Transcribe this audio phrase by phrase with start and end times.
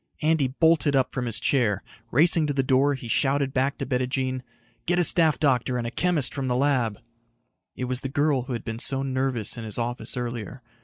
[0.23, 1.83] Andy bolted up from his chair.
[2.09, 4.41] Racing to the door, he shouted back to Bettijean,
[4.87, 6.97] "Get a staff doctor and a chemist from the lab."
[7.75, 10.63] It was the girl who had been so nervous in his office earlier.